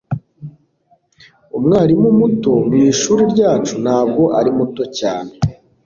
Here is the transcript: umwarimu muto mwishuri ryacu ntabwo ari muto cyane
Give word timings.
umwarimu 1.57 2.09
muto 2.19 2.51
mwishuri 2.67 3.23
ryacu 3.33 3.73
ntabwo 3.83 4.23
ari 4.39 4.51
muto 4.57 4.83
cyane 4.99 5.31